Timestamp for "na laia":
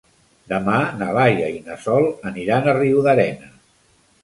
1.01-1.51